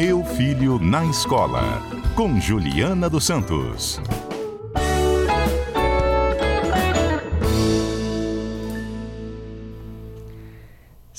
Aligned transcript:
Meu 0.00 0.24
Filho 0.24 0.78
na 0.78 1.04
Escola, 1.06 1.82
com 2.14 2.40
Juliana 2.40 3.10
dos 3.10 3.24
Santos. 3.24 4.00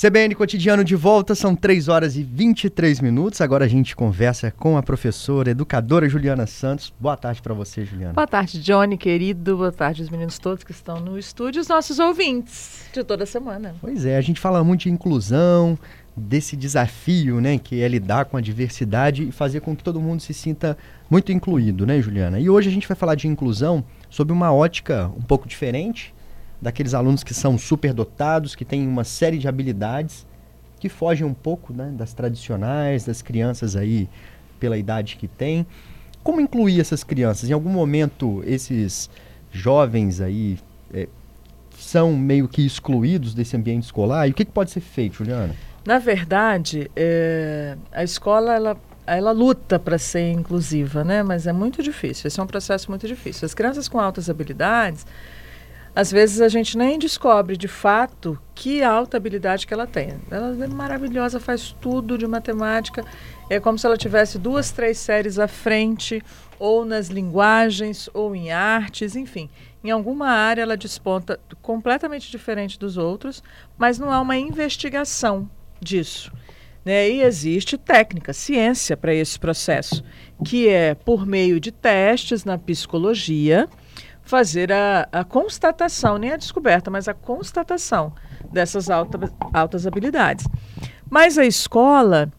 CBN 0.01 0.33
Cotidiano 0.33 0.81
de 0.81 0.95
volta, 0.95 1.35
são 1.35 1.53
3 1.53 1.89
horas 1.89 2.15
e 2.15 2.23
23 2.23 3.01
minutos. 3.01 3.41
Agora 3.41 3.65
a 3.65 3.67
gente 3.67 3.93
conversa 3.93 4.49
com 4.49 4.77
a 4.77 4.81
professora, 4.81 5.51
educadora 5.51 6.07
Juliana 6.07 6.47
Santos. 6.47 6.93
Boa 6.97 7.17
tarde 7.17 7.41
para 7.41 7.53
você, 7.53 7.83
Juliana. 7.83 8.13
Boa 8.13 8.25
tarde, 8.25 8.61
Johnny, 8.61 8.97
querido. 8.97 9.57
Boa 9.57 9.73
tarde, 9.73 10.03
os 10.03 10.09
meninos 10.09 10.39
todos 10.39 10.63
que 10.63 10.71
estão 10.71 11.01
no 11.01 11.19
estúdio, 11.19 11.59
os 11.59 11.67
nossos 11.67 11.99
ouvintes 11.99 12.85
de 12.93 13.03
toda 13.03 13.25
semana. 13.25 13.75
Pois 13.81 14.05
é, 14.05 14.15
a 14.15 14.21
gente 14.21 14.39
fala 14.39 14.63
muito 14.63 14.83
de 14.83 14.89
inclusão, 14.89 15.77
desse 16.19 16.55
desafio, 16.55 17.39
né, 17.41 17.57
que 17.57 17.81
é 17.81 17.87
lidar 17.87 18.25
com 18.25 18.37
a 18.37 18.41
diversidade 18.41 19.27
e 19.27 19.31
fazer 19.31 19.61
com 19.61 19.75
que 19.75 19.83
todo 19.83 19.99
mundo 20.01 20.21
se 20.21 20.33
sinta 20.33 20.77
muito 21.09 21.31
incluído, 21.31 21.85
né, 21.85 22.01
Juliana? 22.01 22.39
E 22.39 22.49
hoje 22.49 22.69
a 22.69 22.71
gente 22.71 22.87
vai 22.87 22.95
falar 22.95 23.15
de 23.15 23.27
inclusão 23.27 23.83
sob 24.09 24.31
uma 24.31 24.53
ótica 24.53 25.09
um 25.17 25.21
pouco 25.21 25.47
diferente 25.47 26.13
daqueles 26.61 26.93
alunos 26.93 27.23
que 27.23 27.33
são 27.33 27.57
superdotados, 27.57 28.53
que 28.53 28.65
têm 28.65 28.87
uma 28.87 29.03
série 29.03 29.37
de 29.37 29.47
habilidades 29.47 30.27
que 30.79 30.89
fogem 30.89 31.25
um 31.25 31.33
pouco 31.33 31.73
né, 31.73 31.91
das 31.95 32.13
tradicionais, 32.13 33.05
das 33.05 33.21
crianças 33.21 33.75
aí 33.75 34.07
pela 34.59 34.77
idade 34.77 35.15
que 35.15 35.27
têm. 35.27 35.65
Como 36.23 36.41
incluir 36.41 36.79
essas 36.79 37.03
crianças? 37.03 37.49
Em 37.49 37.53
algum 37.53 37.69
momento 37.69 38.43
esses 38.45 39.09
jovens 39.51 40.21
aí 40.21 40.57
é, 40.93 41.07
são 41.77 42.15
meio 42.15 42.47
que 42.47 42.65
excluídos 42.65 43.33
desse 43.33 43.55
ambiente 43.55 43.83
escolar? 43.83 44.27
E 44.27 44.31
o 44.31 44.33
que, 44.33 44.45
que 44.45 44.51
pode 44.51 44.71
ser 44.71 44.81
feito, 44.81 45.15
Juliana? 45.15 45.55
Na 45.89 45.97
verdade, 45.97 46.91
é, 46.95 47.75
a 47.91 48.03
escola 48.03 48.53
ela, 48.53 48.77
ela 49.07 49.31
luta 49.31 49.79
para 49.79 49.97
ser 49.97 50.29
inclusiva, 50.29 51.03
né? 51.03 51.23
Mas 51.23 51.47
é 51.47 51.51
muito 51.51 51.81
difícil. 51.81 52.27
Esse 52.27 52.39
é 52.39 52.43
um 52.43 52.45
processo 52.45 52.91
muito 52.91 53.07
difícil. 53.07 53.43
As 53.47 53.55
crianças 53.55 53.89
com 53.89 53.99
altas 53.99 54.29
habilidades 54.29 55.03
às 55.95 56.11
vezes 56.11 56.41
a 56.41 56.47
gente 56.47 56.77
nem 56.77 56.99
descobre 56.99 57.57
de 57.57 57.67
fato 57.67 58.39
que 58.53 58.83
alta 58.83 59.17
habilidade 59.17 59.65
que 59.65 59.73
ela 59.73 59.87
tem. 59.87 60.13
Ela 60.29 60.63
é 60.63 60.67
maravilhosa, 60.67 61.39
faz 61.39 61.75
tudo 61.81 62.19
de 62.19 62.27
matemática. 62.27 63.03
É 63.49 63.59
como 63.59 63.79
se 63.79 63.87
ela 63.87 63.97
tivesse 63.97 64.37
duas, 64.37 64.69
três 64.69 64.99
séries 64.99 65.39
à 65.39 65.47
frente, 65.47 66.21
ou 66.59 66.85
nas 66.85 67.07
linguagens, 67.07 68.07
ou 68.13 68.35
em 68.35 68.51
artes, 68.51 69.15
enfim. 69.15 69.49
Em 69.83 69.89
alguma 69.89 70.27
área 70.27 70.61
ela 70.61 70.77
desponta 70.77 71.39
completamente 71.63 72.29
diferente 72.29 72.77
dos 72.77 72.95
outros, 72.95 73.41
mas 73.75 73.97
não 73.97 74.11
há 74.11 74.21
uma 74.21 74.37
investigação 74.37 75.49
disso. 75.81 76.31
Né? 76.83 77.09
E 77.09 77.21
existe 77.21 77.77
técnica, 77.77 78.33
ciência 78.33 78.95
para 78.95 79.13
esse 79.13 79.37
processo, 79.39 80.03
que 80.43 80.67
é 80.67 80.95
por 80.95 81.25
meio 81.25 81.59
de 81.59 81.71
testes 81.71 82.45
na 82.45 82.57
psicologia 82.57 83.67
fazer 84.21 84.71
a, 84.71 85.07
a 85.11 85.23
constatação, 85.23 86.17
nem 86.17 86.31
a 86.31 86.37
descoberta, 86.37 86.91
mas 86.91 87.07
a 87.07 87.13
constatação 87.13 88.13
dessas 88.51 88.89
alta, 88.89 89.19
altas 89.51 89.87
habilidades. 89.87 90.45
Mas 91.09 91.37
a 91.37 91.45
escola 91.45 92.31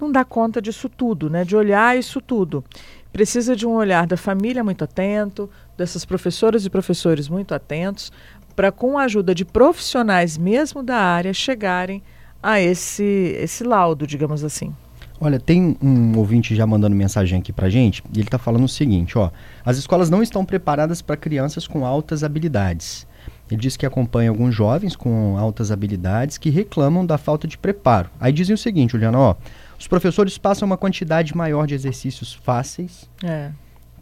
não 0.00 0.10
dá 0.10 0.24
conta 0.24 0.60
disso 0.60 0.88
tudo, 0.88 1.28
né? 1.28 1.44
de 1.44 1.54
olhar 1.54 1.96
isso 1.98 2.20
tudo. 2.20 2.64
Precisa 3.12 3.54
de 3.54 3.66
um 3.66 3.72
olhar 3.72 4.06
da 4.06 4.16
família 4.16 4.64
muito 4.64 4.82
atento, 4.84 5.48
dessas 5.76 6.04
professoras 6.04 6.64
e 6.64 6.70
professores 6.70 7.28
muito 7.28 7.54
atentos, 7.54 8.10
para, 8.56 8.72
com 8.72 8.98
a 8.98 9.04
ajuda 9.04 9.34
de 9.34 9.44
profissionais 9.44 10.38
mesmo 10.38 10.82
da 10.82 10.96
área, 10.96 11.32
chegarem 11.34 12.02
a 12.44 12.60
esse, 12.60 13.34
esse 13.40 13.64
laudo, 13.64 14.06
digamos 14.06 14.44
assim. 14.44 14.70
Olha, 15.18 15.40
tem 15.40 15.78
um 15.80 16.18
ouvinte 16.18 16.54
já 16.54 16.66
mandando 16.66 16.94
mensagem 16.94 17.38
aqui 17.38 17.54
pra 17.54 17.70
gente, 17.70 18.04
e 18.12 18.18
ele 18.18 18.26
está 18.26 18.36
falando 18.36 18.64
o 18.64 18.68
seguinte, 18.68 19.16
ó. 19.16 19.30
As 19.64 19.78
escolas 19.78 20.10
não 20.10 20.22
estão 20.22 20.44
preparadas 20.44 21.00
para 21.00 21.16
crianças 21.16 21.66
com 21.66 21.86
altas 21.86 22.22
habilidades. 22.22 23.06
Ele 23.50 23.58
diz 23.58 23.78
que 23.78 23.86
acompanha 23.86 24.28
alguns 24.28 24.54
jovens 24.54 24.94
com 24.94 25.38
altas 25.38 25.70
habilidades 25.70 26.36
que 26.36 26.50
reclamam 26.50 27.06
da 27.06 27.16
falta 27.16 27.48
de 27.48 27.56
preparo. 27.56 28.10
Aí 28.20 28.30
dizem 28.30 28.54
o 28.54 28.58
seguinte, 28.58 28.90
Juliana, 28.92 29.18
ó. 29.18 29.34
Os 29.78 29.88
professores 29.88 30.36
passam 30.36 30.66
uma 30.66 30.76
quantidade 30.76 31.34
maior 31.34 31.66
de 31.66 31.74
exercícios 31.74 32.34
fáceis, 32.34 33.08
é. 33.22 33.52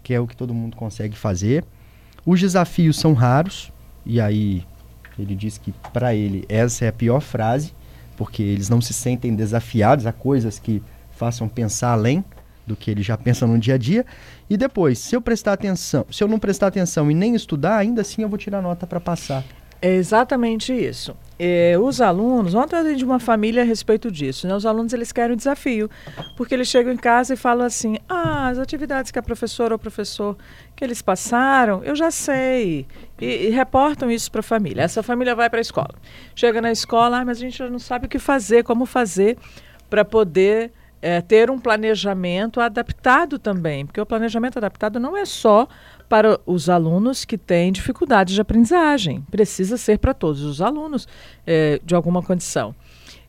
que 0.02 0.12
é 0.12 0.18
o 0.18 0.26
que 0.26 0.36
todo 0.36 0.52
mundo 0.52 0.76
consegue 0.76 1.16
fazer. 1.16 1.64
Os 2.26 2.40
desafios 2.40 2.98
são 2.98 3.14
raros, 3.14 3.72
e 4.04 4.20
aí 4.20 4.64
ele 5.16 5.36
diz 5.36 5.58
que 5.58 5.72
para 5.92 6.12
ele 6.12 6.44
essa 6.48 6.84
é 6.84 6.88
a 6.88 6.92
pior 6.92 7.20
frase, 7.20 7.72
porque 8.16 8.42
eles 8.42 8.68
não 8.68 8.80
se 8.80 8.92
sentem 8.92 9.34
desafiados 9.34 10.06
a 10.06 10.12
coisas 10.12 10.58
que 10.58 10.82
façam 11.12 11.48
pensar 11.48 11.92
além 11.92 12.24
do 12.66 12.76
que 12.76 12.90
ele 12.90 13.02
já 13.02 13.16
pensa 13.16 13.46
no 13.46 13.58
dia 13.58 13.74
a 13.74 13.78
dia. 13.78 14.06
E 14.48 14.56
depois, 14.56 14.98
se 14.98 15.14
eu 15.16 15.20
prestar 15.20 15.54
atenção, 15.54 16.06
se 16.10 16.22
eu 16.22 16.28
não 16.28 16.38
prestar 16.38 16.68
atenção 16.68 17.10
e 17.10 17.14
nem 17.14 17.34
estudar, 17.34 17.78
ainda 17.78 18.02
assim 18.02 18.22
eu 18.22 18.28
vou 18.28 18.38
tirar 18.38 18.62
nota 18.62 18.86
para 18.86 19.00
passar. 19.00 19.44
É 19.80 19.94
exatamente 19.94 20.72
isso. 20.72 21.16
É, 21.44 21.76
os 21.76 22.00
alunos, 22.00 22.54
ontem 22.54 22.76
eu 22.76 22.82
atendi 22.82 23.04
uma 23.04 23.18
família 23.18 23.62
a 23.62 23.64
respeito 23.64 24.12
disso, 24.12 24.46
né? 24.46 24.54
Os 24.54 24.64
alunos 24.64 24.92
eles 24.92 25.10
querem 25.10 25.32
um 25.32 25.36
desafio, 25.36 25.90
porque 26.36 26.54
eles 26.54 26.68
chegam 26.68 26.92
em 26.92 26.96
casa 26.96 27.34
e 27.34 27.36
falam 27.36 27.66
assim: 27.66 27.98
ah, 28.08 28.46
as 28.46 28.60
atividades 28.60 29.10
que 29.10 29.18
a 29.18 29.22
professora 29.22 29.74
ou 29.74 29.78
professor 29.78 30.36
que 30.76 30.84
eles 30.84 31.02
passaram, 31.02 31.82
eu 31.82 31.96
já 31.96 32.12
sei. 32.12 32.86
E, 33.20 33.48
e 33.48 33.50
reportam 33.50 34.08
isso 34.08 34.30
para 34.30 34.38
a 34.38 34.44
família. 34.44 34.82
Essa 34.82 35.02
família 35.02 35.34
vai 35.34 35.50
para 35.50 35.58
a 35.58 35.60
escola. 35.60 35.96
Chega 36.32 36.62
na 36.62 36.70
escola, 36.70 37.18
ah, 37.18 37.24
mas 37.24 37.38
a 37.38 37.40
gente 37.40 37.60
não 37.64 37.80
sabe 37.80 38.06
o 38.06 38.08
que 38.08 38.20
fazer, 38.20 38.62
como 38.62 38.86
fazer 38.86 39.36
para 39.90 40.04
poder 40.04 40.70
é, 41.02 41.20
ter 41.20 41.50
um 41.50 41.58
planejamento 41.58 42.60
adaptado 42.60 43.36
também, 43.36 43.84
porque 43.84 44.00
o 44.00 44.06
planejamento 44.06 44.58
adaptado 44.58 45.00
não 45.00 45.16
é 45.16 45.24
só 45.24 45.66
para 46.12 46.38
os 46.44 46.68
alunos 46.68 47.24
que 47.24 47.38
têm 47.38 47.72
dificuldades 47.72 48.34
de 48.34 48.40
aprendizagem, 48.42 49.22
precisa 49.30 49.78
ser 49.78 49.98
para 49.98 50.12
todos 50.12 50.42
os 50.42 50.60
alunos 50.60 51.08
é, 51.46 51.80
de 51.82 51.94
alguma 51.94 52.22
condição. 52.22 52.74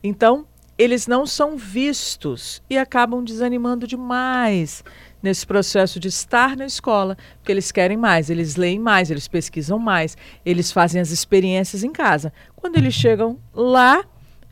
Então, 0.02 0.44
eles 0.76 1.06
não 1.06 1.24
são 1.24 1.56
vistos 1.56 2.62
e 2.68 2.76
acabam 2.76 3.24
desanimando 3.24 3.86
demais 3.86 4.84
nesse 5.22 5.46
processo 5.46 5.98
de 5.98 6.08
estar 6.08 6.58
na 6.58 6.66
escola, 6.66 7.16
porque 7.38 7.52
eles 7.52 7.72
querem 7.72 7.96
mais, 7.96 8.28
eles 8.28 8.54
leem 8.56 8.78
mais, 8.78 9.10
eles 9.10 9.28
pesquisam 9.28 9.78
mais, 9.78 10.14
eles 10.44 10.70
fazem 10.70 11.00
as 11.00 11.10
experiências 11.10 11.82
em 11.84 11.90
casa. 11.90 12.34
Quando 12.54 12.76
eles 12.76 12.92
chegam 12.92 13.38
lá, 13.54 14.04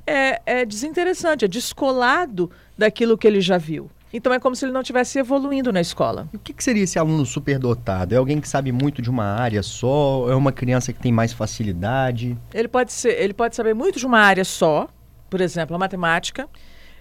é, 0.06 0.40
é 0.46 0.64
desinteressante, 0.64 1.44
é 1.44 1.48
descolado 1.48 2.50
daquilo 2.78 3.18
que 3.18 3.26
ele 3.26 3.42
já 3.42 3.58
viu. 3.58 3.90
Então 4.12 4.32
é 4.32 4.38
como 4.38 4.54
se 4.54 4.64
ele 4.64 4.72
não 4.72 4.82
estivesse 4.82 5.18
evoluindo 5.18 5.72
na 5.72 5.80
escola. 5.80 6.28
E 6.32 6.36
o 6.36 6.38
que, 6.38 6.52
que, 6.52 6.62
seria 6.62 6.82
esse 6.82 6.98
aluno 6.98 7.24
superdotado? 7.24 8.14
É 8.14 8.18
alguém 8.18 8.40
que 8.40 8.48
sabe 8.48 8.70
muito 8.70 9.00
de 9.00 9.08
uma 9.08 9.24
área 9.24 9.62
só? 9.62 10.30
É 10.30 10.34
uma 10.34 10.52
criança 10.52 10.92
que 10.92 11.00
tem 11.00 11.10
mais 11.10 11.32
facilidade? 11.32 12.36
Ele 12.52 12.68
pode 12.68 12.92
ser, 12.92 13.20
ele 13.20 13.32
pode 13.32 13.56
saber 13.56 13.74
muito 13.74 13.98
de 13.98 14.06
uma 14.06 14.18
área 14.18 14.44
só, 14.44 14.88
por 15.30 15.40
exemplo, 15.40 15.74
a 15.74 15.78
matemática. 15.78 16.48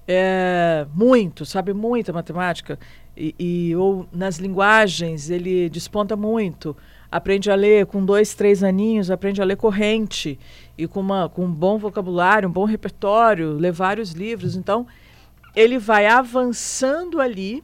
É, 0.07 0.87
muito, 0.93 1.45
sabe 1.45 1.73
muito 1.73 2.09
a 2.11 2.13
matemática. 2.13 2.79
E, 3.15 3.35
e, 3.37 3.75
ou 3.75 4.07
nas 4.11 4.37
linguagens 4.37 5.29
ele 5.29 5.69
desponta 5.69 6.15
muito. 6.15 6.75
Aprende 7.11 7.51
a 7.51 7.55
ler 7.55 7.85
com 7.87 8.05
dois, 8.05 8.33
três 8.33 8.63
aninhos, 8.63 9.11
aprende 9.11 9.41
a 9.41 9.45
ler 9.45 9.57
corrente 9.57 10.39
e 10.77 10.87
com, 10.87 11.01
uma, 11.01 11.27
com 11.27 11.43
um 11.43 11.51
bom 11.51 11.77
vocabulário, 11.77 12.47
um 12.47 12.51
bom 12.51 12.63
repertório, 12.63 13.51
ler 13.57 13.73
vários 13.73 14.13
livros. 14.13 14.55
Então, 14.55 14.87
ele 15.55 15.77
vai 15.77 16.05
avançando 16.07 17.19
ali, 17.19 17.63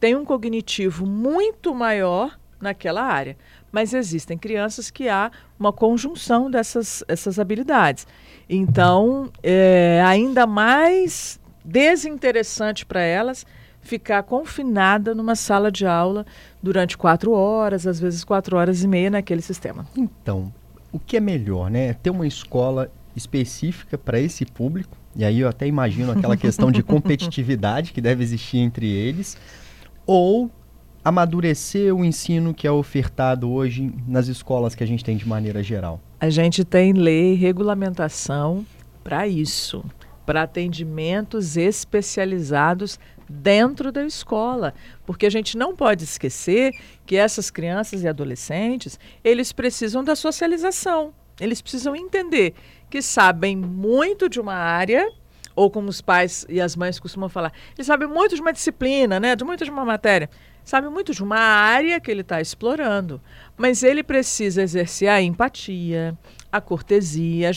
tem 0.00 0.14
um 0.16 0.24
cognitivo 0.24 1.06
muito 1.06 1.74
maior 1.74 2.38
naquela 2.60 3.02
área. 3.02 3.36
Mas 3.70 3.92
existem 3.92 4.38
crianças 4.38 4.90
que 4.90 5.08
há 5.08 5.30
uma 5.58 5.72
conjunção 5.72 6.50
dessas 6.50 7.04
essas 7.08 7.38
habilidades. 7.38 8.06
Então, 8.48 9.30
é 9.42 10.02
ainda 10.04 10.46
mais 10.46 11.38
desinteressante 11.64 12.86
para 12.86 13.00
elas 13.00 13.44
ficar 13.80 14.22
confinada 14.22 15.14
numa 15.14 15.34
sala 15.34 15.70
de 15.70 15.86
aula 15.86 16.26
durante 16.62 16.96
quatro 16.96 17.32
horas, 17.32 17.86
às 17.86 18.00
vezes 18.00 18.24
quatro 18.24 18.56
horas 18.56 18.82
e 18.82 18.88
meia 18.88 19.10
naquele 19.10 19.42
sistema. 19.42 19.86
Então, 19.96 20.52
o 20.92 20.98
que 20.98 21.16
é 21.16 21.20
melhor, 21.20 21.70
né? 21.70 21.94
Ter 21.94 22.10
uma 22.10 22.26
escola 22.26 22.90
específica 23.14 23.96
para 23.96 24.18
esse 24.18 24.44
público 24.44 24.96
e 25.16 25.24
aí 25.24 25.40
eu 25.40 25.48
até 25.48 25.66
imagino 25.66 26.12
aquela 26.12 26.36
questão 26.38 26.70
de 26.70 26.82
competitividade 26.82 27.92
que 27.92 28.00
deve 28.00 28.22
existir 28.22 28.58
entre 28.58 28.90
eles, 28.90 29.36
ou 30.06 30.50
amadurecer 31.04 31.94
o 31.94 32.04
ensino 32.04 32.52
que 32.52 32.66
é 32.66 32.70
ofertado 32.70 33.50
hoje 33.50 33.92
nas 34.06 34.26
escolas 34.26 34.74
que 34.74 34.82
a 34.82 34.86
gente 34.86 35.04
tem 35.04 35.16
de 35.16 35.26
maneira 35.26 35.62
geral? 35.62 36.00
A 36.20 36.28
gente 36.28 36.64
tem 36.64 36.92
lei 36.92 37.32
e 37.32 37.36
regulamentação 37.36 38.66
para 39.04 39.26
isso, 39.28 39.84
para 40.26 40.42
atendimentos 40.42 41.56
especializados 41.56 42.98
dentro 43.28 43.92
da 43.92 44.04
escola, 44.04 44.74
porque 45.04 45.26
a 45.26 45.30
gente 45.30 45.56
não 45.56 45.76
pode 45.76 46.04
esquecer 46.04 46.72
que 47.04 47.16
essas 47.16 47.50
crianças 47.50 48.02
e 48.02 48.08
adolescentes, 48.08 48.98
eles 49.22 49.52
precisam 49.52 50.02
da 50.02 50.16
socialização. 50.16 51.12
Eles 51.40 51.60
precisam 51.60 51.94
entender 51.94 52.54
que 52.88 53.02
sabem 53.02 53.56
muito 53.56 54.28
de 54.28 54.40
uma 54.40 54.54
área 54.54 55.10
ou 55.56 55.70
como 55.70 55.88
os 55.88 56.02
pais 56.02 56.44
e 56.50 56.60
as 56.60 56.76
mães 56.76 57.00
costumam 57.00 57.30
falar, 57.30 57.50
ele 57.76 57.84
sabe 57.84 58.06
muito 58.06 58.34
de 58.34 58.42
uma 58.42 58.52
disciplina, 58.52 59.18
né? 59.18 59.34
De 59.34 59.42
muito 59.42 59.64
de 59.64 59.70
uma 59.70 59.86
matéria. 59.86 60.28
Sabe 60.62 60.88
muito 60.88 61.14
de 61.14 61.22
uma 61.22 61.38
área 61.38 61.98
que 61.98 62.10
ele 62.10 62.20
está 62.20 62.40
explorando. 62.40 63.20
Mas 63.56 63.82
ele 63.82 64.02
precisa 64.02 64.62
exercer 64.62 65.08
a 65.08 65.22
empatia, 65.22 66.16
a 66.52 66.60
cortesia, 66.60 67.48
a 67.48 67.52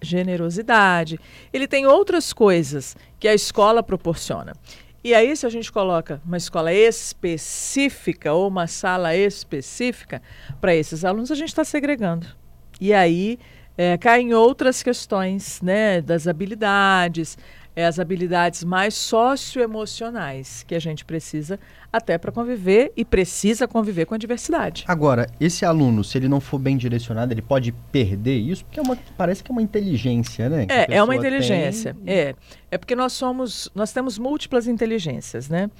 generosidade. 0.00 1.20
Ele 1.52 1.68
tem 1.68 1.86
outras 1.86 2.32
coisas 2.32 2.96
que 3.18 3.28
a 3.28 3.34
escola 3.34 3.82
proporciona. 3.82 4.54
E 5.02 5.12
aí, 5.12 5.34
se 5.34 5.44
a 5.44 5.50
gente 5.50 5.72
coloca 5.72 6.22
uma 6.24 6.36
escola 6.36 6.72
específica 6.72 8.32
ou 8.32 8.46
uma 8.46 8.66
sala 8.66 9.16
específica 9.16 10.22
para 10.60 10.74
esses 10.74 11.04
alunos, 11.04 11.30
a 11.30 11.34
gente 11.34 11.48
está 11.48 11.64
segregando. 11.64 12.39
E 12.80 12.94
aí 12.94 13.38
é, 13.76 13.96
cai 13.96 14.20
em 14.20 14.34
outras 14.34 14.82
questões 14.82 15.60
né, 15.62 16.00
das 16.00 16.26
habilidades, 16.26 17.38
é, 17.74 17.86
as 17.86 17.98
habilidades 17.98 18.62
mais 18.64 18.94
socioemocionais 18.94 20.64
que 20.66 20.74
a 20.74 20.78
gente 20.78 21.04
precisa 21.04 21.58
até 21.92 22.18
para 22.18 22.30
conviver 22.30 22.92
e 22.96 23.04
precisa 23.04 23.66
conviver 23.66 24.06
com 24.06 24.14
a 24.14 24.18
diversidade. 24.18 24.84
Agora, 24.86 25.28
esse 25.40 25.64
aluno, 25.64 26.04
se 26.04 26.18
ele 26.18 26.28
não 26.28 26.40
for 26.40 26.58
bem 26.58 26.76
direcionado, 26.76 27.32
ele 27.32 27.42
pode 27.42 27.72
perder 27.92 28.38
isso? 28.38 28.64
Porque 28.64 28.80
é 28.80 28.82
uma, 28.82 28.98
parece 29.16 29.42
que 29.42 29.50
é 29.50 29.52
uma 29.52 29.62
inteligência, 29.62 30.48
né? 30.48 30.66
É, 30.68 30.96
é 30.96 31.02
uma 31.02 31.16
inteligência. 31.16 31.94
Tem... 31.94 32.14
É, 32.14 32.34
é 32.70 32.78
porque 32.78 32.94
nós 32.94 33.12
somos, 33.12 33.70
nós 33.74 33.92
temos 33.92 34.18
múltiplas 34.18 34.66
inteligências, 34.66 35.48
né? 35.48 35.70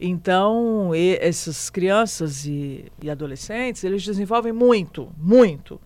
Então, 0.00 0.94
e, 0.94 1.16
essas 1.20 1.70
crianças 1.70 2.46
e, 2.46 2.86
e 3.00 3.08
adolescentes, 3.08 3.84
eles 3.84 4.04
desenvolvem 4.04 4.52
muito, 4.52 5.10
muito 5.16 5.80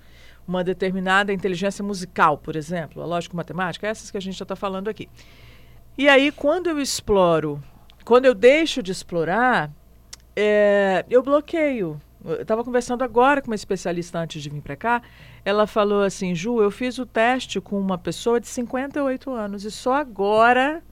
uma 0.48 0.64
determinada 0.64 1.32
inteligência 1.32 1.84
musical, 1.84 2.38
por 2.38 2.56
exemplo, 2.56 3.02
a 3.02 3.06
lógico-matemática, 3.06 3.86
essas 3.86 4.10
que 4.10 4.16
a 4.16 4.20
gente 4.20 4.36
já 4.36 4.44
está 4.44 4.56
falando 4.56 4.88
aqui. 4.88 5.08
E 5.96 6.08
aí, 6.08 6.32
quando 6.32 6.68
eu 6.68 6.80
exploro, 6.80 7.62
quando 8.04 8.24
eu 8.24 8.34
deixo 8.34 8.82
de 8.82 8.90
explorar, 8.90 9.70
é, 10.34 11.04
eu 11.10 11.22
bloqueio. 11.22 12.00
Eu 12.24 12.42
estava 12.42 12.64
conversando 12.64 13.04
agora 13.04 13.42
com 13.42 13.48
uma 13.48 13.54
especialista 13.54 14.18
antes 14.18 14.42
de 14.42 14.48
vir 14.48 14.62
para 14.62 14.76
cá. 14.76 15.02
Ela 15.44 15.66
falou 15.66 16.02
assim: 16.02 16.34
Ju, 16.34 16.62
eu 16.62 16.70
fiz 16.70 16.98
o 16.98 17.06
teste 17.06 17.60
com 17.60 17.78
uma 17.78 17.98
pessoa 17.98 18.40
de 18.40 18.48
58 18.48 19.30
anos 19.30 19.64
e 19.64 19.70
só 19.70 19.94
agora 19.94 20.82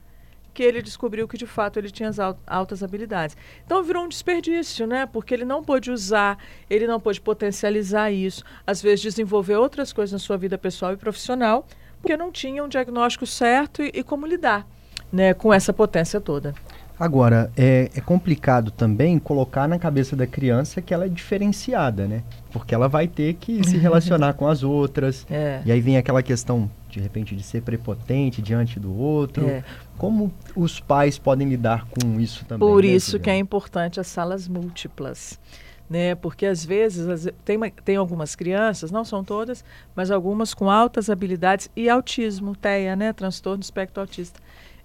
que 0.57 0.63
ele 0.63 0.81
descobriu 0.81 1.27
que 1.27 1.37
de 1.37 1.45
fato 1.45 1.77
ele 1.77 1.91
tinha 1.91 2.09
as 2.09 2.17
altas 2.47 2.81
habilidades. 2.81 3.37
Então 3.63 3.83
virou 3.83 4.05
um 4.05 4.07
desperdício, 4.09 4.87
né? 4.87 5.05
Porque 5.05 5.31
ele 5.31 5.45
não 5.45 5.63
pôde 5.63 5.91
usar, 5.91 6.39
ele 6.67 6.87
não 6.87 6.99
pôde 6.99 7.21
potencializar 7.21 8.09
isso, 8.09 8.43
às 8.65 8.81
vezes 8.81 9.01
desenvolver 9.01 9.55
outras 9.55 9.93
coisas 9.93 10.13
na 10.13 10.17
sua 10.17 10.35
vida 10.35 10.57
pessoal 10.57 10.93
e 10.93 10.97
profissional, 10.97 11.63
porque 12.01 12.17
não 12.17 12.31
tinha 12.31 12.63
um 12.63 12.67
diagnóstico 12.67 13.27
certo 13.27 13.83
e, 13.83 13.91
e 13.93 14.03
como 14.03 14.25
lidar 14.25 14.65
né, 15.13 15.31
com 15.35 15.53
essa 15.53 15.71
potência 15.71 16.19
toda. 16.19 16.55
Agora, 16.99 17.51
é, 17.55 17.91
é, 17.95 18.01
complicado 18.01 18.71
também 18.71 19.19
colocar 19.19 19.67
na 19.67 19.77
cabeça 19.77 20.15
da 20.15 20.25
criança 20.25 20.81
que 20.81 20.93
ela 20.93 21.05
é 21.05 21.09
diferenciada, 21.09 22.07
né? 22.07 22.23
Porque 22.51 22.73
ela 22.73 22.87
vai 22.87 23.07
ter 23.07 23.35
que 23.35 23.63
se 23.67 23.77
relacionar 23.77 24.33
com 24.33 24.47
as 24.47 24.63
outras. 24.63 25.25
É. 25.29 25.61
E 25.63 25.71
aí 25.71 25.79
vem 25.79 25.97
aquela 25.97 26.23
questão, 26.23 26.69
de 26.89 26.99
repente, 26.99 27.35
de 27.35 27.43
ser 27.43 27.61
prepotente 27.61 28.41
diante 28.41 28.79
do 28.79 28.97
outro. 28.97 29.47
É. 29.47 29.63
Como 29.95 30.33
os 30.55 30.79
pais 30.79 31.19
podem 31.19 31.47
lidar 31.47 31.85
com 31.85 32.19
isso 32.19 32.43
também? 32.45 32.67
Por 32.67 32.81
né, 32.81 32.89
isso 32.89 33.19
que 33.19 33.29
é 33.29 33.37
importante 33.37 33.99
as 33.99 34.07
salas 34.07 34.47
múltiplas. 34.47 35.39
Né? 35.87 36.15
Porque 36.15 36.47
às 36.47 36.65
vezes 36.65 37.31
tem, 37.45 37.57
tem 37.85 37.95
algumas 37.95 38.35
crianças, 38.35 38.91
não 38.91 39.05
são 39.05 39.23
todas, 39.23 39.63
mas 39.95 40.11
algumas 40.11 40.53
com 40.53 40.69
altas 40.69 41.09
habilidades 41.09 41.69
e 41.75 41.87
autismo, 41.87 42.55
TEA, 42.55 42.95
né? 42.95 43.13
Transtorno 43.13 43.59
do 43.59 43.63
espectro 43.63 44.01
autista 44.01 44.41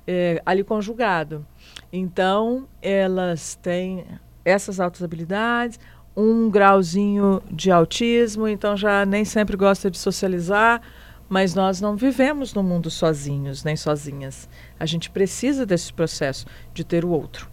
é, 0.07 0.43
ali 0.45 0.65
conjugado. 0.65 1.47
Então, 1.93 2.69
elas 2.81 3.55
têm 3.57 4.05
essas 4.45 4.81
altas 4.81 5.03
habilidades, 5.03 5.79
um 6.17 6.51
grauzinho 6.51 7.43
de 7.51 7.71
autismo, 7.71 8.47
então 8.47 8.77
já 8.77 9.07
nem 9.07 9.25
sempre 9.25 9.57
gosta 9.57 9.91
de 9.91 9.99
socializar, 9.99 10.81
mas 11.29 11.55
nós 11.55 11.81
não 11.81 11.97
vivemos 11.97 12.53
no 12.53 12.63
mundo 12.63 12.91
sozinhos, 12.91 13.65
nem 13.65 13.77
sozinhas. 13.77 14.49
A 14.79 14.85
gente 14.85 15.09
precisa 15.09 15.65
desse 15.65 15.93
processo 15.93 16.47
de 16.75 16.85
ter 16.85 17.05
o 17.05 17.09
outro. 17.09 17.49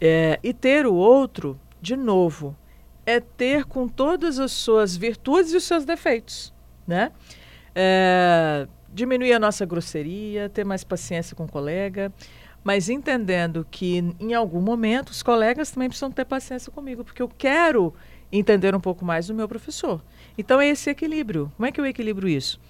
É, 0.00 0.38
e 0.42 0.54
ter 0.54 0.86
o 0.86 0.94
outro, 0.94 1.58
de 1.82 1.96
novo, 1.96 2.56
é 3.04 3.20
ter 3.20 3.64
com 3.64 3.88
todas 3.88 4.38
as 4.38 4.52
suas 4.52 4.96
virtudes 4.96 5.52
e 5.52 5.56
os 5.56 5.64
seus 5.64 5.84
defeitos, 5.84 6.54
né? 6.86 7.10
É, 7.74 8.66
diminuir 8.98 9.32
a 9.32 9.38
nossa 9.38 9.64
grosseria, 9.64 10.48
ter 10.48 10.64
mais 10.64 10.82
paciência 10.82 11.36
com 11.36 11.44
o 11.44 11.48
colega, 11.48 12.12
mas 12.64 12.88
entendendo 12.88 13.66
que 13.70 14.04
em 14.18 14.34
algum 14.34 14.60
momento 14.60 15.10
os 15.10 15.22
colegas 15.22 15.70
também 15.70 15.88
precisam 15.88 16.10
ter 16.10 16.24
paciência 16.24 16.72
comigo, 16.72 17.04
porque 17.04 17.22
eu 17.22 17.28
quero 17.28 17.94
entender 18.30 18.74
um 18.74 18.80
pouco 18.80 19.04
mais 19.04 19.28
do 19.28 19.34
meu 19.34 19.48
professor. 19.48 20.02
Então 20.36 20.60
é 20.60 20.68
esse 20.68 20.90
equilíbrio. 20.90 21.50
Como 21.56 21.66
é 21.66 21.72
que 21.72 21.80
eu 21.80 21.86
equilibro 21.86 22.28
isso? 22.28 22.60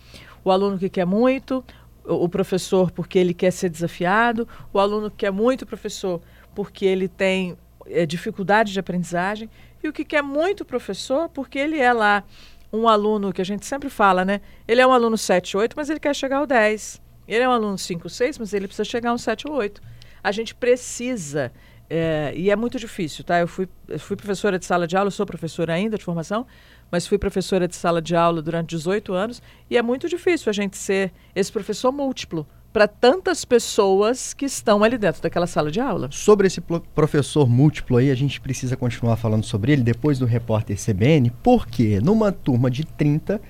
O 0.45 0.51
aluno 0.51 0.79
que 0.79 0.89
quer 0.89 1.07
muito, 1.07 1.65
o 2.05 2.29
professor 2.29 2.91
porque 2.91 3.19
ele 3.19 3.35
quer 3.35 3.51
ser 3.51 3.71
desafiado, 3.71 4.47
o 4.73 4.79
aluno 4.79 5.11
que 5.11 5.17
quer 5.17 5.33
muito 5.33 5.63
o 5.63 5.67
professor 5.67 6.21
porque 6.55 6.85
ele 6.85 7.09
tem 7.09 7.57
é, 7.87 8.05
dificuldade 8.05 8.73
de 8.73 8.81
aprendizagem, 8.81 9.49
e 9.83 9.89
o 9.89 9.93
que 9.93 10.05
quer 10.05 10.23
muito 10.23 10.65
professor 10.65 11.29
porque 11.29 11.59
ele 11.59 11.79
é 11.79 11.93
lá 11.93 12.25
um 12.73 12.89
aluno 12.89 13.33
que 13.33 13.41
a 13.41 13.45
gente 13.45 13.65
sempre 13.67 13.89
fala, 13.89 14.25
né? 14.25 14.41
Ele 14.67 14.81
é 14.81 14.87
um 14.87 14.93
aluno 14.93 15.17
7, 15.17 15.57
8, 15.57 15.75
mas 15.77 15.89
ele 15.89 16.01
quer 16.01 16.15
chegar 16.15 16.39
ao 16.39 16.47
10. 16.47 17.01
Ele 17.27 17.45
é 17.45 17.49
um 17.49 17.53
aluno 17.53 17.79
5, 17.79 18.09
6, 18.09 18.39
mas 18.39 18.53
ele 18.53 18.67
precisa 18.67 18.85
chegar 18.85 19.11
ao 19.11 19.19
7 19.19 19.49
ou 19.49 19.55
8. 19.55 19.81
A 20.23 20.33
gente 20.33 20.55
precisa, 20.55 21.53
é, 21.89 22.33
e 22.35 22.51
é 22.51 22.57
muito 22.57 22.79
difícil, 22.79 23.25
tá? 23.25 23.41
Eu 23.41 23.47
fui, 23.47 23.69
eu 23.87 23.99
fui 23.99 24.17
professora 24.17 24.59
de 24.59 24.65
sala 24.65 24.87
de 24.87 24.97
aula, 24.97 25.11
sou 25.11 25.25
professora 25.25 25.73
ainda 25.73 25.97
de 25.97 26.05
formação, 26.05 26.47
mas 26.91 27.07
fui 27.07 27.19
professora 27.19 27.69
de 27.69 27.77
sala 27.77 28.01
de 28.01 28.17
aula 28.17 28.43
durante 28.43 28.71
18 28.71 29.13
anos, 29.13 29.43
e 29.71 29.77
é 29.77 29.83
muito 29.83 30.09
difícil 30.09 30.51
a 30.51 30.53
gente 30.53 30.77
ser 30.77 31.13
esse 31.35 31.53
professor 31.53 31.93
múltiplo 31.93 32.47
para 32.79 32.87
tantas 32.87 33.45
pessoas 33.45 34.33
que 34.33 34.45
estão 34.45 34.85
ali 34.85 34.97
dentro 34.97 35.21
daquela 35.21 35.49
sala 35.49 35.69
de 35.69 35.81
aula. 35.81 36.09
Sobre 36.13 36.47
esse 36.47 36.61
professor 36.61 37.49
múltiplo 37.49 37.97
aí, 37.97 38.09
a 38.09 38.15
gente 38.15 38.41
precisa 38.41 38.77
continuar 38.77 39.17
falando 39.17 39.43
sobre 39.43 39.73
ele 39.73 39.83
depois 39.83 40.17
do 40.17 40.25
repórter 40.25 40.77
CBN, 40.77 41.33
porque 41.43 41.99
numa 42.01 42.31
turma 42.31 42.71
de 42.71 42.85
30, 42.85 43.41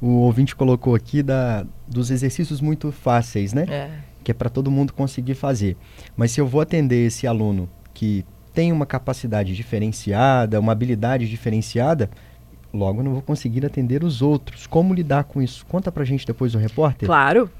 o 0.00 0.20
ouvinte 0.20 0.56
colocou 0.56 0.94
aqui 0.94 1.22
da, 1.22 1.66
dos 1.86 2.10
exercícios 2.10 2.62
muito 2.62 2.90
fáceis, 2.90 3.52
né? 3.52 3.66
É. 3.68 3.90
Que 4.24 4.30
é 4.30 4.34
para 4.34 4.48
todo 4.48 4.70
mundo 4.70 4.94
conseguir 4.94 5.34
fazer. 5.34 5.76
Mas 6.16 6.30
se 6.30 6.40
eu 6.40 6.46
vou 6.46 6.62
atender 6.62 7.08
esse 7.08 7.26
aluno 7.26 7.68
que 7.92 8.24
tem 8.54 8.72
uma 8.72 8.86
capacidade 8.86 9.54
diferenciada, 9.54 10.58
uma 10.58 10.72
habilidade 10.72 11.28
diferenciada, 11.28 12.08
logo 12.72 13.02
não 13.02 13.12
vou 13.12 13.20
conseguir 13.20 13.66
atender 13.66 14.02
os 14.02 14.22
outros. 14.22 14.66
Como 14.66 14.94
lidar 14.94 15.24
com 15.24 15.42
isso? 15.42 15.66
Conta 15.66 15.92
pra 15.92 16.06
gente 16.06 16.26
depois 16.26 16.52
do 16.52 16.58
repórter. 16.58 17.06
Claro. 17.06 17.50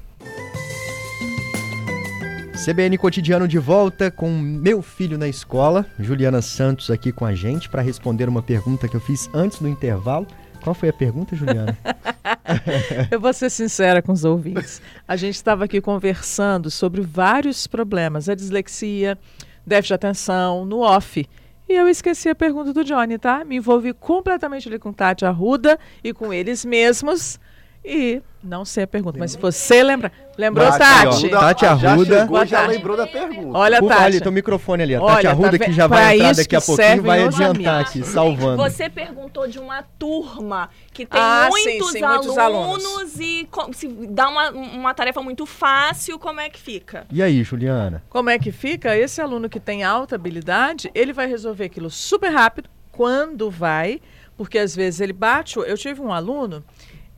CBN 2.53 2.97
Cotidiano 2.97 3.47
de 3.47 3.57
volta 3.57 4.11
com 4.11 4.29
meu 4.29 4.81
filho 4.81 5.17
na 5.17 5.27
escola, 5.27 5.85
Juliana 5.99 6.41
Santos 6.41 6.91
aqui 6.91 7.11
com 7.11 7.25
a 7.25 7.33
gente 7.33 7.67
para 7.67 7.81
responder 7.81 8.29
uma 8.29 8.43
pergunta 8.43 8.87
que 8.87 8.95
eu 8.95 9.01
fiz 9.01 9.29
antes 9.33 9.59
do 9.59 9.67
intervalo. 9.67 10.27
Qual 10.61 10.73
foi 10.73 10.89
a 10.89 10.93
pergunta, 10.93 11.35
Juliana? 11.35 11.77
eu 13.11 13.19
vou 13.19 13.33
ser 13.33 13.49
sincera 13.49 14.01
com 14.01 14.11
os 14.11 14.23
ouvintes. 14.23 14.81
A 15.07 15.15
gente 15.15 15.35
estava 15.35 15.65
aqui 15.65 15.81
conversando 15.81 16.69
sobre 16.69 17.01
vários 17.01 17.67
problemas, 17.67 18.29
a 18.29 18.35
dislexia, 18.35 19.17
déficit 19.65 19.89
de 19.89 19.93
atenção, 19.93 20.65
no 20.65 20.79
off. 20.79 21.27
E 21.67 21.73
eu 21.73 21.87
esqueci 21.87 22.29
a 22.29 22.35
pergunta 22.35 22.73
do 22.73 22.83
Johnny, 22.83 23.17
tá? 23.17 23.43
Me 23.43 23.57
envolvi 23.57 23.93
completamente 23.93 24.67
ali 24.67 24.77
com 24.77 24.93
Tati 24.93 25.25
Arruda 25.25 25.79
e 26.03 26.13
com 26.13 26.33
eles 26.33 26.63
mesmos 26.63 27.39
e 27.83 28.21
não 28.43 28.65
sei 28.65 28.83
a 28.83 28.87
pergunta, 28.87 29.17
mas 29.17 29.31
se 29.31 29.37
você 29.37 29.81
lembra. 29.81 30.11
Lembrou, 30.37 30.67
Bate, 30.67 30.79
Tati? 30.79 31.27
Ó, 31.27 31.39
Tati 31.39 31.65
Arruda. 31.65 32.05
Já, 32.05 32.21
chegou, 32.21 32.45
já 32.45 32.67
lembrou 32.67 32.97
da 32.97 33.07
pergunta. 33.07 33.57
Olha, 33.57 33.81
Tati. 33.81 34.03
Olha, 34.03 34.19
tem 34.19 34.29
o 34.29 34.33
microfone 34.33 34.83
ali. 34.83 34.95
A 34.95 34.99
Tati 34.99 35.11
Olha, 35.11 35.29
Arruda 35.29 35.59
tá 35.59 35.65
que 35.65 35.71
já 35.71 35.87
vai 35.87 36.15
entrar 36.15 36.35
daqui 36.35 36.55
a 36.55 36.61
pouquinho 36.61 37.03
vai 37.03 37.23
adiantar 37.23 37.81
aqui, 37.81 38.03
salvando. 38.03 38.57
Você 38.57 38.89
perguntou 38.89 39.47
de 39.47 39.59
uma 39.59 39.83
turma 39.97 40.69
que 40.91 41.05
tem 41.05 41.21
ah, 41.21 41.47
muitos, 41.49 41.91
sim, 41.91 41.99
sim, 41.99 42.03
alunos 42.03 42.25
muitos, 42.25 42.37
alunos 42.37 43.19
e 43.19 43.47
se 43.73 43.87
dá 44.09 44.27
uma, 44.27 44.49
uma 44.49 44.93
tarefa 44.93 45.21
muito 45.21 45.45
fácil, 45.45 46.19
como 46.19 46.39
é 46.39 46.49
que 46.49 46.59
fica? 46.59 47.07
E 47.11 47.23
aí, 47.23 47.43
Juliana? 47.43 48.03
Como 48.09 48.29
é 48.29 48.37
que 48.37 48.51
fica? 48.51 48.97
Esse 48.97 49.21
aluno 49.21 49.47
que 49.47 49.59
tem 49.59 49.83
alta 49.83 50.15
habilidade, 50.15 50.91
ele 50.93 51.13
vai 51.13 51.27
resolver 51.27 51.65
aquilo 51.65 51.89
super 51.89 52.29
rápido, 52.29 52.69
quando 52.91 53.49
vai, 53.49 54.01
porque 54.35 54.57
às 54.57 54.75
vezes 54.75 54.99
ele 54.99 55.13
bate. 55.13 55.57
Eu 55.57 55.77
tive 55.77 56.01
um 56.01 56.11
aluno 56.11 56.63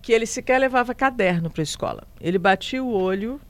que 0.06 0.14
ele 0.14 0.28
sequer 0.28 0.60
levava 0.60 0.94
caderno 0.94 1.50
para 1.50 1.64
a 1.64 1.64
escola. 1.64 2.04
Ele 2.22 2.38
batia 2.38 2.84
o 2.84 2.94
olho 2.94 3.42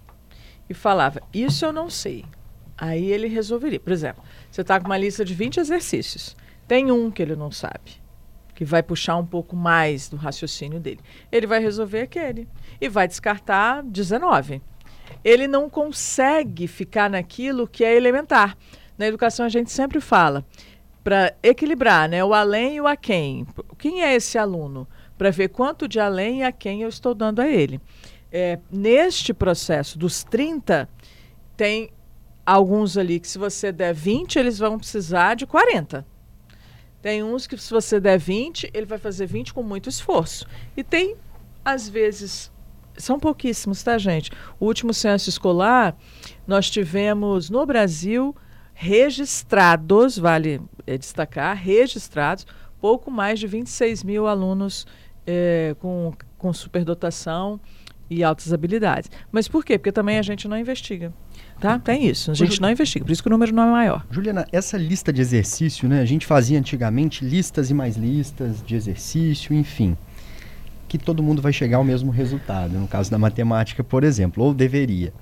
e 0.70 0.74
falava: 0.74 1.22
Isso 1.34 1.66
eu 1.66 1.74
não 1.74 1.90
sei. 1.90 2.24
Aí 2.78 3.12
ele 3.12 3.28
resolveria. 3.28 3.80
Por 3.80 3.92
exemplo, 3.92 4.24
você 4.50 4.62
está 4.62 4.80
com 4.80 4.86
uma 4.86 4.98
lista 4.98 5.26
de 5.26 5.34
20 5.34 5.58
exercícios. 5.58 6.34
Tem 6.66 6.90
um 6.94 7.12
que 7.12 7.22
ele 7.22 7.36
não 7.36 7.52
sabe, 7.52 8.02
que 8.54 8.64
vai 8.64 8.82
puxar 8.82 9.18
um 9.18 9.26
pouco 9.26 9.54
mais 9.54 10.08
do 10.08 10.16
raciocínio 10.16 10.80
dele. 10.80 11.02
Ele 11.30 11.46
vai 11.46 11.60
resolver 11.60 12.04
aquele 12.04 12.48
e 12.80 12.88
vai 12.88 13.06
descartar 13.06 13.84
19. 13.84 14.62
ele 15.26 15.50
não 15.50 15.70
consegue 15.70 16.68
ficar 16.68 17.10
naquilo 17.10 17.68
que 17.68 17.84
é 17.84 17.94
elementar. 17.94 18.58
Na 18.98 19.06
educação 19.06 19.46
a 19.46 19.50
gente 19.50 19.74
sempre 19.74 20.00
fala 20.00 20.46
para 21.04 21.36
equilibrar, 21.44 22.08
né, 22.08 22.24
o 22.24 22.34
além 22.34 22.78
e 22.78 22.82
o 22.82 22.88
aquém. 22.88 23.46
Quem 23.78 24.02
é 24.02 24.16
esse 24.16 24.38
aluno? 24.38 24.88
Para 25.18 25.32
ver 25.32 25.50
quanto 25.50 25.88
de 25.88 26.00
além 26.00 26.40
e 26.40 26.44
aquém 26.44 26.82
eu 26.82 26.90
estou 26.90 27.14
dando 27.14 27.42
a 27.42 27.48
ele. 27.48 27.80
É, 28.32 28.60
neste 28.70 29.34
processo 29.34 29.98
dos 29.98 30.24
30, 30.24 30.90
tem 31.56 31.90
alguns 32.46 32.98
ali 32.98 33.20
que 33.20 33.28
se 33.28 33.38
você 33.38 33.72
der 33.72 33.94
20, 33.94 34.38
eles 34.38 34.60
vão 34.60 34.78
precisar 34.78 35.36
de 35.36 35.48
40. 35.48 36.06
Tem 37.02 37.24
uns 37.24 37.48
que 37.48 37.58
se 37.58 37.72
você 37.72 38.00
der 38.00 38.18
20, 38.18 38.72
ele 38.74 38.86
vai 38.86 38.98
fazer 38.98 39.26
20 39.26 39.54
com 39.54 39.64
muito 39.64 39.90
esforço. 39.90 40.46
E 40.76 40.84
tem, 40.84 41.16
às 41.64 41.88
vezes, 41.88 42.52
são 42.98 43.20
pouquíssimos, 43.20 43.84
tá, 43.84 43.98
gente? 43.98 44.32
O 44.60 44.66
último 44.66 44.94
censo 44.94 45.30
escolar, 45.30 45.96
nós 46.48 46.70
tivemos 46.70 47.50
no 47.50 47.66
Brasil 47.66 48.36
registrados, 48.74 50.18
vale 50.18 50.62
é, 50.86 50.98
destacar, 50.98 51.56
registrados, 51.56 52.46
pouco 52.82 53.10
mais 53.10 53.40
de 53.40 53.48
26 53.48 54.04
mil 54.04 54.28
alunos 54.28 54.86
é, 55.26 55.76
com, 55.80 56.14
com 56.38 56.54
superdotação 56.54 57.60
e 58.10 58.24
altas 58.24 58.54
habilidades. 58.54 59.10
Mas 59.32 59.48
por 59.48 59.66
quê? 59.66 59.78
Porque 59.78 59.92
também 59.92 60.18
a 60.18 60.22
gente 60.22 60.48
não 60.48 60.58
investiga. 60.58 61.12
Tá? 61.60 61.80
Tem 61.80 62.08
isso. 62.08 62.32
A 62.32 62.34
gente 62.34 62.62
não 62.62 62.70
investiga, 62.70 63.06
por 63.06 63.12
isso 63.12 63.24
que 63.24 63.30
o 63.30 63.32
número 63.32 63.54
não 63.54 63.64
é 63.64 63.72
maior. 63.72 64.06
Juliana, 64.12 64.46
essa 64.52 64.78
lista 64.78 65.12
de 65.12 65.22
exercício, 65.22 65.88
né? 65.88 66.02
A 66.02 66.06
gente 66.06 66.26
fazia 66.26 66.60
antigamente 66.60 67.24
listas 67.24 67.70
e 67.70 67.74
mais 67.74 67.96
listas 67.96 68.62
de 68.64 68.76
exercício, 68.76 69.54
enfim. 69.56 69.98
Que 70.88 70.98
todo 70.98 71.24
mundo 71.24 71.42
vai 71.42 71.54
chegar 71.54 71.78
ao 71.78 71.84
mesmo 71.84 72.12
resultado, 72.12 72.78
no 72.78 72.88
caso 72.88 73.10
da 73.10 73.18
matemática, 73.18 73.84
por 73.84 74.04
exemplo, 74.04 74.44
ou 74.44 74.54
deveria. 74.54 75.14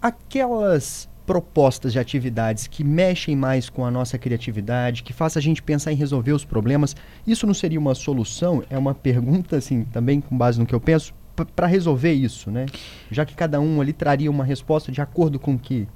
Aquelas 0.00 1.08
propostas 1.26 1.92
de 1.92 1.98
atividades 1.98 2.66
que 2.66 2.82
mexem 2.82 3.36
mais 3.36 3.68
com 3.68 3.84
a 3.84 3.90
nossa 3.90 4.18
criatividade, 4.18 5.02
que 5.02 5.12
faça 5.12 5.38
a 5.38 5.42
gente 5.42 5.62
pensar 5.62 5.92
em 5.92 5.96
resolver 5.96 6.32
os 6.32 6.44
problemas, 6.44 6.96
isso 7.26 7.46
não 7.46 7.54
seria 7.54 7.78
uma 7.78 7.94
solução? 7.94 8.62
É 8.68 8.76
uma 8.76 8.94
pergunta, 8.94 9.56
assim, 9.56 9.84
também 9.84 10.20
com 10.20 10.36
base 10.36 10.58
no 10.58 10.66
que 10.66 10.74
eu 10.74 10.80
penso, 10.80 11.14
para 11.56 11.66
resolver 11.66 12.12
isso, 12.12 12.50
né? 12.50 12.66
Já 13.10 13.24
que 13.24 13.34
cada 13.34 13.60
um 13.60 13.80
ali 13.80 13.92
traria 13.92 14.30
uma 14.30 14.44
resposta 14.44 14.92
de 14.92 15.00
acordo 15.00 15.38
com 15.38 15.54
o 15.54 15.58
que 15.58 15.88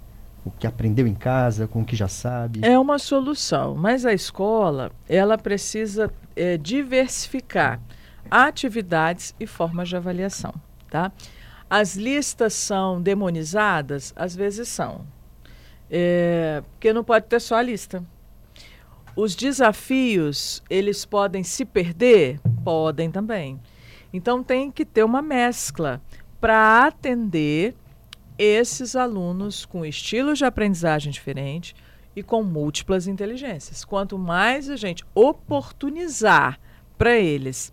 o 0.45 0.51
que 0.53 0.65
aprendeu 0.65 1.09
em 1.09 1.15
casa, 1.15 1.67
com 1.67 1.81
o 1.81 1.85
que 1.85 1.97
já 1.97 2.07
sabe. 2.07 2.61
É 2.63 2.79
uma 2.79 3.01
solução, 3.01 3.75
mas 3.75 4.07
a 4.07 4.13
escola 4.13 4.93
ela 5.09 5.37
precisa 5.37 6.09
é, 6.37 6.57
diversificar 6.57 7.81
atividades 8.31 9.35
e 9.41 9.47
formas 9.47 9.89
de 9.89 9.97
avaliação, 9.97 10.55
tá? 10.89 11.11
As 11.69 11.97
listas 11.97 12.55
são 12.55 13.03
demonizadas, 13.03 14.13
às 14.15 14.37
vezes 14.37 14.69
são, 14.69 15.05
é, 15.91 16.63
porque 16.71 16.93
não 16.93 17.05
pode 17.05 17.27
ter 17.27 17.41
só 17.41 17.57
a 17.57 17.63
lista. 17.63 18.05
Os 19.15 19.35
desafios 19.35 20.63
eles 20.69 21.05
podem 21.05 21.43
se 21.43 21.65
perder, 21.65 22.41
podem 22.65 23.11
também. 23.11 23.61
Então 24.13 24.43
tem 24.43 24.71
que 24.71 24.85
ter 24.85 25.05
uma 25.05 25.23
mescla 25.23 26.03
para 26.41 26.87
atender 26.87 27.75
esses 28.39 28.95
alunos 28.95 29.65
com 29.65 29.85
estilos 29.85 30.39
de 30.39 30.45
aprendizagem 30.45 31.11
diferente 31.11 31.75
e 32.15 32.23
com 32.23 32.43
múltiplas 32.43 33.07
inteligências. 33.07 33.85
Quanto 33.85 34.19
mais 34.19 34.69
a 34.69 34.77
gente 34.77 35.05
oportunizar 35.15 36.61
para 36.99 37.17
eles 37.17 37.73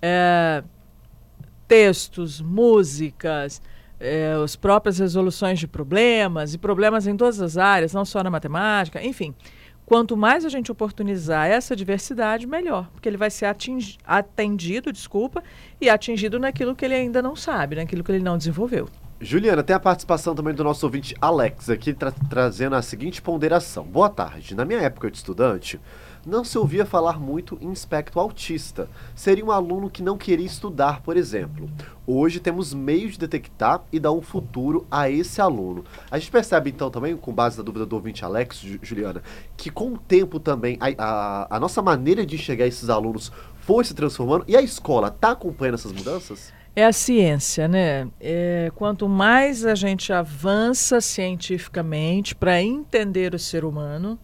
é, 0.00 0.62
textos, 1.66 2.40
músicas, 2.40 3.62
é, 4.02 4.32
as 4.42 4.56
próprias 4.56 4.98
resoluções 4.98 5.58
de 5.58 5.68
problemas, 5.68 6.52
e 6.52 6.58
problemas 6.58 7.06
em 7.06 7.16
todas 7.16 7.40
as 7.40 7.56
áreas, 7.56 7.94
não 7.94 8.04
só 8.04 8.22
na 8.22 8.30
matemática, 8.30 9.02
enfim, 9.02 9.34
Quanto 9.84 10.16
mais 10.16 10.44
a 10.44 10.48
gente 10.48 10.70
oportunizar 10.70 11.48
essa 11.48 11.74
diversidade, 11.74 12.46
melhor, 12.46 12.88
porque 12.92 13.08
ele 13.08 13.16
vai 13.16 13.30
ser 13.30 13.46
atendido, 14.06 14.92
desculpa, 14.92 15.42
e 15.80 15.90
atingido 15.90 16.38
naquilo 16.38 16.74
que 16.74 16.84
ele 16.84 16.94
ainda 16.94 17.20
não 17.20 17.34
sabe, 17.34 17.76
naquilo 17.76 18.02
que 18.02 18.12
ele 18.12 18.22
não 18.22 18.38
desenvolveu. 18.38 18.88
Juliana, 19.20 19.62
tem 19.62 19.74
a 19.76 19.80
participação 19.80 20.34
também 20.34 20.54
do 20.54 20.64
nosso 20.64 20.86
ouvinte 20.86 21.14
Alex 21.20 21.68
aqui 21.68 21.92
tra 21.92 22.10
trazendo 22.10 22.74
a 22.74 22.82
seguinte 22.82 23.20
ponderação. 23.20 23.84
Boa 23.84 24.08
tarde. 24.08 24.54
Na 24.54 24.64
minha 24.64 24.80
época 24.80 25.10
de 25.10 25.16
estudante, 25.16 25.80
não 26.24 26.44
se 26.44 26.56
ouvia 26.56 26.86
falar 26.86 27.18
muito 27.18 27.58
em 27.60 27.72
espectro 27.72 28.20
autista. 28.20 28.88
Seria 29.14 29.44
um 29.44 29.50
aluno 29.50 29.90
que 29.90 30.02
não 30.02 30.16
queria 30.16 30.46
estudar, 30.46 31.02
por 31.02 31.16
exemplo. 31.16 31.68
Hoje 32.06 32.40
temos 32.40 32.72
meios 32.72 33.12
de 33.12 33.18
detectar 33.18 33.82
e 33.92 33.98
dar 33.98 34.12
um 34.12 34.22
futuro 34.22 34.86
a 34.90 35.10
esse 35.10 35.40
aluno. 35.40 35.84
A 36.10 36.18
gente 36.18 36.30
percebe 36.30 36.70
então 36.70 36.90
também, 36.90 37.16
com 37.16 37.32
base 37.32 37.58
na 37.58 37.64
dúvida 37.64 37.86
do 37.86 37.96
ouvinte 37.96 38.24
Alex, 38.24 38.58
Juliana, 38.82 39.22
que 39.56 39.70
com 39.70 39.92
o 39.92 39.98
tempo 39.98 40.38
também 40.38 40.78
a, 40.80 40.88
a, 40.98 41.56
a 41.56 41.60
nossa 41.60 41.82
maneira 41.82 42.24
de 42.24 42.36
enxergar 42.36 42.66
esses 42.66 42.88
alunos 42.88 43.32
foi 43.60 43.84
se 43.84 43.94
transformando 43.94 44.44
e 44.48 44.56
a 44.56 44.62
escola 44.62 45.08
está 45.08 45.32
acompanhando 45.32 45.74
essas 45.74 45.92
mudanças? 45.92 46.52
É 46.74 46.86
a 46.86 46.92
ciência, 46.92 47.68
né? 47.68 48.08
É, 48.18 48.72
quanto 48.74 49.06
mais 49.06 49.66
a 49.66 49.74
gente 49.74 50.10
avança 50.10 51.02
cientificamente 51.02 52.34
para 52.34 52.62
entender 52.62 53.34
o 53.34 53.38
ser 53.38 53.62
humano, 53.62 54.18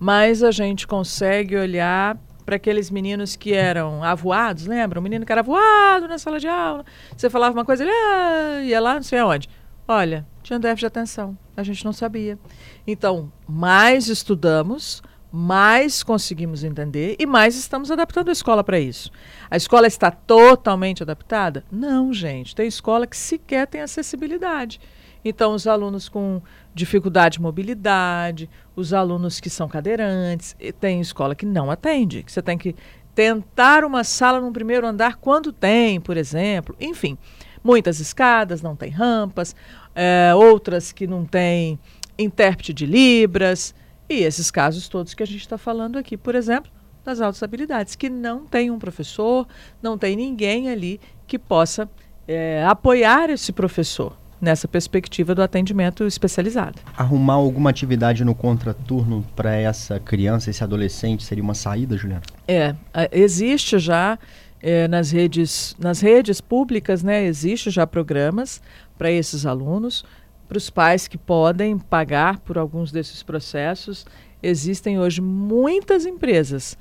mas 0.00 0.42
a 0.42 0.50
gente 0.50 0.86
consegue 0.86 1.54
olhar 1.54 2.16
para 2.46 2.56
aqueles 2.56 2.90
meninos 2.90 3.36
que 3.36 3.52
eram 3.52 4.02
avoados, 4.02 4.66
lembra? 4.66 4.98
O 4.98 5.02
menino 5.02 5.26
que 5.26 5.30
era 5.30 5.42
avoado 5.42 6.08
na 6.08 6.18
sala 6.18 6.40
de 6.40 6.48
aula. 6.48 6.86
Você 7.14 7.28
falava 7.28 7.56
uma 7.56 7.66
coisa, 7.66 7.84
ele 7.84 7.92
ah, 7.92 8.62
ia 8.62 8.80
lá, 8.80 8.94
não 8.94 9.02
sei 9.02 9.18
aonde. 9.18 9.46
Olha, 9.86 10.26
tinha 10.42 10.58
déficit 10.58 10.80
de 10.80 10.86
atenção. 10.86 11.38
A 11.54 11.62
gente 11.62 11.84
não 11.84 11.92
sabia. 11.92 12.38
Então, 12.86 13.30
mais 13.46 14.08
estudamos, 14.08 15.02
mais 15.30 16.02
conseguimos 16.02 16.64
entender 16.64 17.14
e 17.18 17.26
mais 17.26 17.54
estamos 17.54 17.90
adaptando 17.90 18.30
a 18.30 18.32
escola 18.32 18.64
para 18.64 18.80
isso. 18.80 19.10
A 19.50 19.56
escola 19.56 19.86
está 19.86 20.10
totalmente 20.10 21.02
adaptada? 21.02 21.64
Não, 21.70 22.12
gente. 22.12 22.54
Tem 22.54 22.66
escola 22.66 23.06
que 23.06 23.16
sequer 23.16 23.66
tem 23.66 23.82
acessibilidade. 23.82 24.80
Então, 25.24 25.54
os 25.54 25.66
alunos 25.66 26.08
com 26.08 26.40
dificuldade 26.74 27.34
de 27.34 27.42
mobilidade, 27.42 28.48
os 28.74 28.92
alunos 28.92 29.40
que 29.40 29.50
são 29.50 29.68
cadeirantes, 29.68 30.56
tem 30.80 31.00
escola 31.00 31.34
que 31.34 31.44
não 31.44 31.70
atende, 31.70 32.22
que 32.22 32.32
você 32.32 32.40
tem 32.40 32.56
que 32.56 32.74
tentar 33.14 33.84
uma 33.84 34.02
sala 34.04 34.40
no 34.40 34.52
primeiro 34.52 34.86
andar 34.86 35.16
quando 35.16 35.52
tem, 35.52 36.00
por 36.00 36.16
exemplo. 36.16 36.74
Enfim, 36.80 37.18
muitas 37.62 38.00
escadas, 38.00 38.62
não 38.62 38.74
tem 38.74 38.90
rampas, 38.90 39.54
é, 39.94 40.32
outras 40.34 40.92
que 40.92 41.06
não 41.06 41.24
tem 41.24 41.78
intérprete 42.18 42.72
de 42.72 42.86
Libras, 42.86 43.74
e 44.08 44.22
esses 44.22 44.50
casos 44.50 44.88
todos 44.88 45.14
que 45.14 45.22
a 45.22 45.26
gente 45.26 45.40
está 45.40 45.56
falando 45.56 45.98
aqui, 45.98 46.16
por 46.16 46.34
exemplo, 46.34 46.70
das 47.04 47.20
altas 47.20 47.42
habilidades, 47.42 47.94
que 47.94 48.10
não 48.10 48.44
tem 48.46 48.70
um 48.70 48.78
professor, 48.78 49.46
não 49.82 49.96
tem 49.96 50.16
ninguém 50.16 50.68
ali 50.68 51.00
que 51.26 51.38
possa 51.38 51.88
é, 52.26 52.64
apoiar 52.66 53.30
esse 53.30 53.52
professor 53.52 54.19
nessa 54.40 54.66
perspectiva 54.66 55.34
do 55.34 55.42
atendimento 55.42 56.04
especializado. 56.04 56.78
Arrumar 56.96 57.34
alguma 57.34 57.70
atividade 57.70 58.24
no 58.24 58.34
contraturno 58.34 59.24
para 59.36 59.54
essa 59.54 60.00
criança, 60.00 60.50
esse 60.50 60.64
adolescente, 60.64 61.22
seria 61.22 61.44
uma 61.44 61.54
saída, 61.54 61.96
Juliana? 61.96 62.22
É, 62.48 62.74
existe 63.12 63.78
já 63.78 64.18
é, 64.62 64.86
nas 64.88 65.10
redes 65.10 65.74
nas 65.78 66.00
redes 66.00 66.40
públicas, 66.40 67.02
né, 67.02 67.24
existe 67.24 67.70
já 67.70 67.86
programas 67.86 68.60
para 68.98 69.10
esses 69.10 69.46
alunos, 69.46 70.04
para 70.48 70.58
os 70.58 70.68
pais 70.68 71.08
que 71.08 71.16
podem 71.16 71.78
pagar 71.78 72.38
por 72.40 72.58
alguns 72.58 72.92
desses 72.92 73.22
processos. 73.22 74.04
Existem 74.42 74.98
hoje 74.98 75.20
muitas 75.20 76.04
empresas 76.04 76.76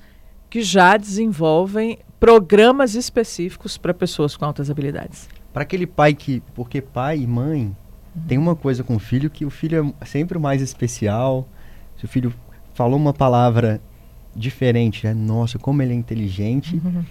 que 0.50 0.62
já 0.62 0.98
desenvolvem 0.98 2.00
programas 2.20 2.96
específicos 2.96 3.78
para 3.78 3.94
pessoas 3.94 4.36
com 4.36 4.44
altas 4.44 4.70
habilidades. 4.70 5.30
Para 5.54 5.64
aquele 5.64 5.88
pai 5.88 6.14
que, 6.14 6.42
porque 6.54 6.82
pai 6.82 7.20
e 7.20 7.28
mãe 7.28 7.76
uhum. 8.16 8.22
tem 8.28 8.38
uma 8.38 8.56
coisa 8.56 8.84
com 8.84 8.96
o 8.96 9.00
filho 9.00 9.30
que 9.30 9.46
o 9.46 9.50
filho 9.50 9.94
é 10.00 10.06
sempre 10.06 10.38
o 10.38 10.42
mais 10.42 10.62
especial. 10.62 11.48
Se 11.98 12.06
o 12.06 12.08
filho 12.08 12.34
falou 12.74 12.98
uma 12.98 13.14
palavra 13.14 13.82
diferente, 14.36 15.08
é 15.08 15.14
nossa, 15.14 15.58
como 15.58 15.82
ele 15.82 15.94
é 15.94 15.96
inteligente. 15.96 16.76
Uhum. 16.84 17.04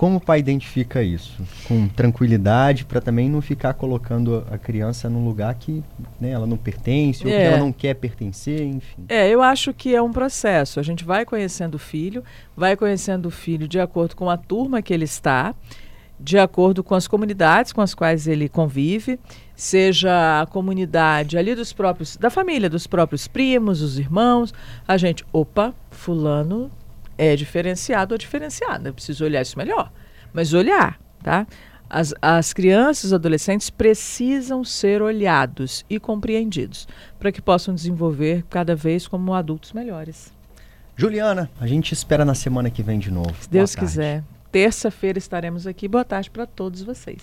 Como 0.00 0.16
o 0.16 0.20
pai 0.20 0.38
identifica 0.38 1.02
isso? 1.02 1.42
Com 1.68 1.86
tranquilidade, 1.86 2.86
para 2.86 3.02
também 3.02 3.28
não 3.28 3.42
ficar 3.42 3.74
colocando 3.74 4.46
a 4.50 4.56
criança 4.56 5.10
num 5.10 5.22
lugar 5.26 5.54
que 5.56 5.84
né, 6.18 6.30
ela 6.30 6.46
não 6.46 6.56
pertence, 6.56 7.22
ou 7.22 7.30
que 7.30 7.36
ela 7.36 7.56
é. 7.56 7.60
não 7.60 7.70
quer 7.70 7.92
pertencer, 7.92 8.62
enfim. 8.62 9.04
É, 9.10 9.28
eu 9.28 9.42
acho 9.42 9.74
que 9.74 9.94
é 9.94 10.00
um 10.00 10.10
processo. 10.10 10.80
A 10.80 10.82
gente 10.82 11.04
vai 11.04 11.26
conhecendo 11.26 11.74
o 11.74 11.78
filho, 11.78 12.24
vai 12.56 12.76
conhecendo 12.76 13.26
o 13.26 13.30
filho 13.30 13.68
de 13.68 13.78
acordo 13.78 14.16
com 14.16 14.30
a 14.30 14.38
turma 14.38 14.80
que 14.80 14.94
ele 14.94 15.04
está 15.04 15.54
de 16.22 16.38
acordo 16.38 16.84
com 16.84 16.94
as 16.94 17.08
comunidades 17.08 17.72
com 17.72 17.80
as 17.80 17.94
quais 17.94 18.26
ele 18.26 18.48
convive, 18.48 19.18
seja 19.54 20.42
a 20.42 20.46
comunidade 20.46 21.38
ali 21.38 21.54
dos 21.54 21.72
próprios, 21.72 22.16
da 22.16 22.30
família, 22.30 22.68
dos 22.68 22.86
próprios 22.86 23.26
primos, 23.26 23.80
os 23.80 23.98
irmãos, 23.98 24.52
a 24.86 24.96
gente, 24.96 25.24
opa, 25.32 25.74
fulano 25.90 26.70
é 27.16 27.34
diferenciado 27.34 28.14
ou 28.14 28.18
diferenciada, 28.18 28.90
eu 28.90 28.94
preciso 28.94 29.24
olhar 29.24 29.42
isso 29.42 29.58
melhor, 29.58 29.90
mas 30.32 30.52
olhar, 30.52 30.98
tá? 31.22 31.46
As, 31.88 32.14
as 32.22 32.52
crianças 32.52 33.04
e 33.04 33.06
os 33.06 33.12
adolescentes 33.12 33.68
precisam 33.68 34.62
ser 34.62 35.02
olhados 35.02 35.84
e 35.90 35.98
compreendidos 35.98 36.86
para 37.18 37.32
que 37.32 37.42
possam 37.42 37.74
desenvolver 37.74 38.44
cada 38.48 38.76
vez 38.76 39.08
como 39.08 39.34
adultos 39.34 39.72
melhores. 39.72 40.32
Juliana, 40.96 41.50
a 41.60 41.66
gente 41.66 41.92
espera 41.92 42.24
na 42.24 42.34
semana 42.34 42.70
que 42.70 42.82
vem 42.82 42.98
de 42.98 43.10
novo. 43.10 43.34
Se 43.40 43.50
Deus 43.50 43.74
quiser. 43.74 44.22
Terça-feira 44.50 45.18
estaremos 45.18 45.66
aqui. 45.66 45.86
Boa 45.86 46.04
tarde 46.04 46.30
para 46.30 46.46
todos 46.46 46.82
vocês. 46.82 47.22